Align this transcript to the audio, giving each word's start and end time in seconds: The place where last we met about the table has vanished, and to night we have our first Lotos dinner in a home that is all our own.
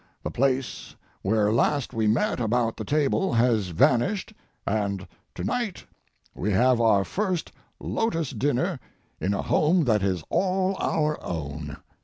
The 0.23 0.31
place 0.31 0.95
where 1.21 1.53
last 1.53 1.93
we 1.93 2.07
met 2.07 2.39
about 2.39 2.75
the 2.75 2.83
table 2.83 3.33
has 3.33 3.67
vanished, 3.67 4.33
and 4.65 5.07
to 5.35 5.43
night 5.43 5.85
we 6.33 6.51
have 6.53 6.81
our 6.81 7.05
first 7.05 7.51
Lotos 7.79 8.31
dinner 8.31 8.79
in 9.19 9.35
a 9.35 9.43
home 9.43 9.83
that 9.83 10.01
is 10.01 10.23
all 10.31 10.75
our 10.79 11.23
own. 11.23 11.77